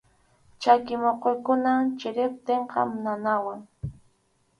[0.61, 3.59] Chaki muquykunam chiriptinqa nanawan.